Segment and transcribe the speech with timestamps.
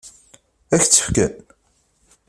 [0.73, 1.33] Ad k-tt-fken?